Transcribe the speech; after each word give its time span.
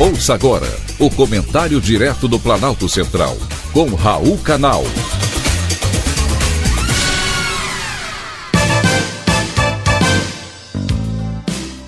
Ouça 0.00 0.32
agora 0.32 0.72
o 1.00 1.10
comentário 1.10 1.80
direto 1.80 2.28
do 2.28 2.38
Planalto 2.38 2.88
Central, 2.88 3.36
com 3.72 3.96
Raul 3.96 4.38
Canal. 4.38 4.84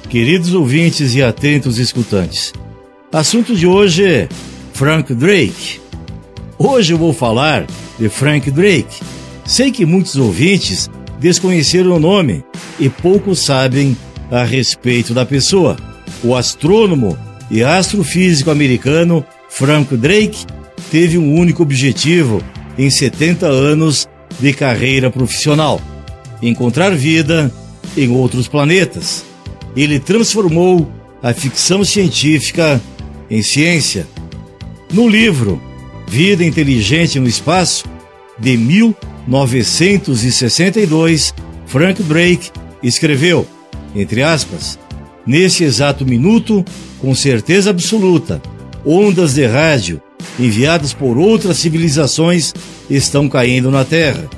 Queridos 0.09 0.53
ouvintes 0.55 1.15
e 1.15 1.23
atentos 1.23 1.79
escutantes, 1.79 2.53
assunto 3.13 3.55
de 3.55 3.65
hoje 3.65 4.05
é 4.05 4.29
Frank 4.73 5.15
Drake. 5.15 5.81
Hoje 6.59 6.93
eu 6.93 6.99
vou 6.99 7.13
falar 7.13 7.65
de 7.97 8.09
Frank 8.09 8.51
Drake. 8.51 9.01
Sei 9.45 9.71
que 9.71 9.87
muitos 9.87 10.17
ouvintes 10.17 10.91
desconheceram 11.21 11.93
o 11.93 12.01
nome 12.01 12.43
e 12.77 12.89
pouco 12.89 13.37
sabem 13.37 13.97
a 14.33 14.43
respeito 14.43 15.15
da 15.15 15.25
pessoa. 15.25 15.77
O 16.25 16.35
astrônomo 16.35 17.17
e 17.51 17.63
astrofísico 17.63 18.51
americano 18.51 19.25
Frank 19.49 19.97
Drake 19.97 20.47
teve 20.91 21.19
um 21.19 21.35
único 21.35 21.63
objetivo 21.63 22.43
em 22.79 22.89
70 22.89 23.47
anos 23.47 24.09
de 24.39 24.53
carreira 24.53 25.11
profissional: 25.11 25.81
encontrar 26.41 26.95
vida 26.95 27.53
em 27.97 28.09
outros 28.11 28.47
planetas. 28.49 29.25
Ele 29.77 29.99
transformou 29.99 30.89
a 31.23 31.33
ficção 31.33 31.85
científica 31.85 32.81
em 33.31 33.43
ciência. 33.43 34.07
No 34.93 35.09
livro 35.09 35.63
Vida 36.09 36.45
Inteligente 36.45 37.21
no 37.21 37.29
Espaço, 37.29 37.85
de 38.39 38.57
1962, 38.57 41.35
Frank 41.67 42.03
Drake 42.03 42.51
escreveu, 42.83 43.47
entre 43.95 44.23
aspas, 44.23 44.79
Nesse 45.31 45.63
exato 45.63 46.05
minuto, 46.05 46.65
com 46.99 47.15
certeza 47.15 47.71
absoluta, 47.71 48.43
ondas 48.85 49.35
de 49.35 49.47
rádio 49.47 50.03
enviadas 50.41 50.93
por 50.93 51.17
outras 51.17 51.57
civilizações 51.59 52.53
estão 52.91 53.29
caindo 53.29 53.71
na 53.71 53.85
Terra. 53.85 54.29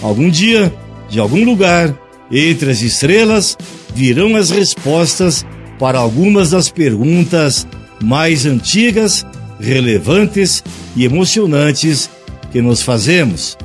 Algum 0.00 0.30
dia, 0.30 0.72
de 1.10 1.18
algum 1.18 1.44
lugar, 1.44 1.92
entre 2.30 2.70
as 2.70 2.80
estrelas, 2.80 3.58
virão 3.92 4.36
as 4.36 4.50
respostas 4.50 5.44
para 5.80 5.98
algumas 5.98 6.50
das 6.50 6.68
perguntas 6.68 7.66
mais 8.00 8.46
antigas, 8.46 9.26
relevantes 9.58 10.62
e 10.94 11.04
emocionantes 11.04 12.08
que 12.52 12.62
nos 12.62 12.82
fazemos. 12.82 13.58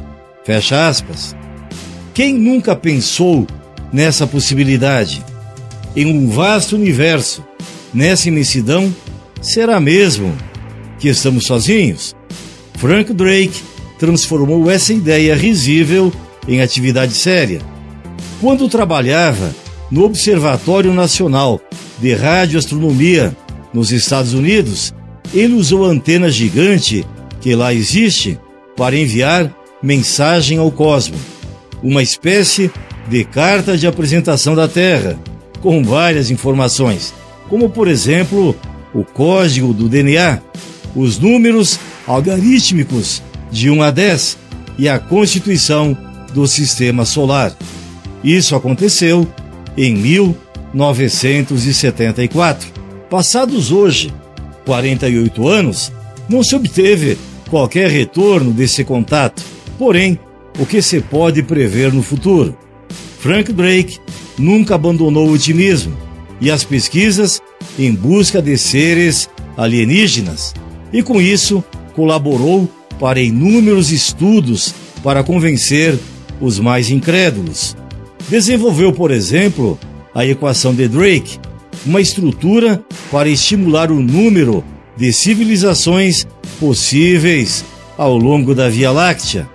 Fecha 0.44 0.88
aspas. 0.88 1.36
Quem 2.12 2.34
nunca 2.34 2.76
pensou 2.76 3.46
nessa 3.94 4.26
possibilidade? 4.26 5.24
Em 5.96 6.06
um 6.06 6.30
vasto 6.30 6.76
universo, 6.76 7.44
nessa 7.94 8.30
imensidão, 8.30 8.94
será 9.42 9.80
mesmo 9.80 10.36
que 11.00 11.10
estamos 11.10 11.46
sozinhos? 11.46 12.16
Frank 12.76 13.14
Drake 13.14 13.62
transformou 14.00 14.70
essa 14.70 14.94
ideia 14.94 15.36
risível 15.36 16.12
em 16.48 16.62
atividade 16.62 17.14
séria. 17.14 17.62
Quando 18.40 18.70
trabalhava 18.70 19.54
no 19.92 20.04
Observatório 20.04 20.94
Nacional 20.94 21.62
de 22.00 22.14
Radioastronomia 22.14 23.36
nos 23.74 23.92
Estados 23.92 24.34
Unidos, 24.34 24.94
ele 25.34 25.54
usou 25.54 25.86
a 25.86 25.90
antena 25.90 26.32
gigante 26.32 27.06
que 27.40 27.54
lá 27.54 27.74
existe 27.74 28.40
para 28.76 28.98
enviar 28.98 29.54
mensagem 29.84 30.58
ao 30.58 30.72
cosmos, 30.72 31.20
uma 31.84 32.02
espécie 32.02 32.72
de 33.08 33.24
carta 33.24 33.78
de 33.78 33.86
apresentação 33.86 34.56
da 34.56 34.68
Terra 34.68 35.20
com 35.62 35.84
várias 35.84 36.32
informações, 36.32 37.14
como 37.50 37.70
por 37.70 37.88
exemplo 37.88 38.56
o 38.94 39.06
código 39.06 39.74
do 39.74 39.88
DNA, 39.88 40.42
os 40.96 41.20
números 41.20 41.80
algorítmicos 42.06 43.24
de 43.52 43.70
1 43.70 43.84
a 43.84 43.92
10 43.92 44.38
e 44.78 44.90
a 44.90 45.00
constituição 45.00 45.98
do 46.34 46.46
sistema 46.48 47.06
solar. 47.06 47.56
Isso 48.24 48.56
aconteceu 48.56 49.28
em 49.78 49.94
1974. 49.96 52.72
Passados 53.10 53.72
hoje 53.72 54.14
48 54.66 55.48
anos, 55.48 55.92
não 56.30 56.44
se 56.44 56.56
obteve 56.56 57.18
qualquer 57.50 57.90
retorno 57.90 58.52
desse 58.52 58.84
contato. 58.84 59.44
Porém, 59.78 60.20
o 60.60 60.66
que 60.66 60.82
se 60.82 61.02
pode 61.02 61.44
prever 61.44 61.92
no 61.92 62.04
futuro? 62.04 62.58
Frank 63.20 63.52
Drake 63.52 64.00
nunca 64.42 64.76
abandonou 64.76 65.30
o 65.30 65.34
otimismo 65.34 65.96
e 66.42 66.50
as 66.50 66.64
pesquisas 66.64 67.40
em 67.78 67.94
busca 67.94 68.42
de 68.42 68.58
seres 68.58 69.30
alienígenas, 69.56 70.54
e 70.92 71.04
com 71.04 71.22
isso 71.22 71.64
colaborou 71.96 72.70
para 73.00 73.22
inúmeros 73.22 73.92
estudos 73.92 74.74
para 75.04 75.24
convencer 75.24 75.98
os 76.40 76.60
mais 76.60 76.90
incrédulos. 76.90 77.76
Desenvolveu, 78.30 78.92
por 78.92 79.12
exemplo, 79.12 79.78
a 80.14 80.26
equação 80.26 80.74
de 80.74 80.88
Drake, 80.88 81.40
uma 81.86 82.02
estrutura 82.02 82.84
para 83.12 83.30
estimular 83.30 83.92
o 83.92 84.02
número 84.02 84.64
de 84.98 85.14
civilizações 85.14 86.28
possíveis 86.60 87.64
ao 87.98 88.18
longo 88.18 88.54
da 88.54 88.70
Via 88.70 88.92
Láctea. 88.92 89.50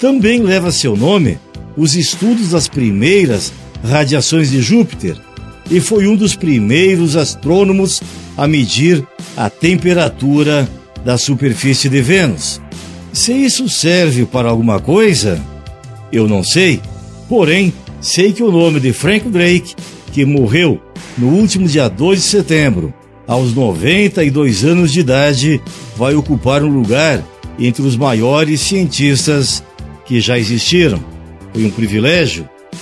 Também 0.00 0.40
leva 0.42 0.72
seu 0.72 0.96
nome 0.96 1.38
os 1.76 1.94
estudos 1.94 2.50
das 2.50 2.68
primeiras 2.68 3.52
radiações 3.82 4.50
de 4.50 4.62
Júpiter 4.62 5.16
e 5.70 5.80
foi 5.80 6.06
um 6.06 6.16
dos 6.16 6.34
primeiros 6.34 7.16
astrônomos 7.16 8.02
a 8.36 8.46
medir 8.46 9.06
a 9.36 9.48
temperatura 9.48 10.68
da 11.04 11.16
superfície 11.16 11.88
de 11.88 12.00
Vênus. 12.00 12.60
Se 13.12 13.32
isso 13.32 13.68
serve 13.68 14.24
para 14.24 14.48
alguma 14.48 14.80
coisa, 14.80 15.40
eu 16.12 16.28
não 16.28 16.42
sei. 16.42 16.80
Porém, 17.28 17.72
sei 18.00 18.32
que 18.32 18.42
o 18.42 18.50
nome 18.50 18.80
de 18.80 18.92
Frank 18.92 19.28
Drake, 19.28 19.74
que 20.12 20.24
morreu 20.24 20.80
no 21.16 21.28
último 21.28 21.66
dia 21.66 21.88
2 21.88 22.18
de 22.18 22.24
setembro, 22.24 22.92
aos 23.26 23.54
92 23.54 24.64
anos 24.64 24.92
de 24.92 25.00
idade, 25.00 25.60
vai 25.96 26.14
ocupar 26.14 26.62
um 26.62 26.68
lugar 26.68 27.22
entre 27.58 27.82
os 27.82 27.96
maiores 27.96 28.60
cientistas 28.60 29.62
que 30.04 30.20
já 30.20 30.38
existiram. 30.38 31.02
Foi 31.52 31.64
um 31.64 31.70
privilégio, 31.70 32.48